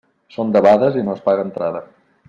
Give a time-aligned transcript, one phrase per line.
[0.35, 1.89] Són debades i no es paga entrada.